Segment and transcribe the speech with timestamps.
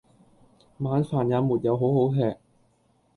[0.79, 2.35] 晚飯也沒有好好吃！